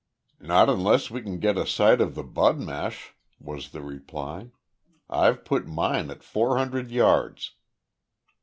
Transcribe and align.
"Not 0.39 0.67
unless 0.67 1.11
we 1.11 1.21
can 1.21 1.37
get 1.37 1.59
a 1.59 1.67
sight 1.67 2.01
on 2.01 2.13
the 2.13 2.23
budmash," 2.23 3.13
was 3.39 3.69
the 3.69 3.81
reply. 3.83 4.49
"I've 5.07 5.45
put 5.45 5.67
mine 5.67 6.09
at 6.09 6.23
four 6.23 6.57
hundred 6.57 6.89
yards." 6.89 7.53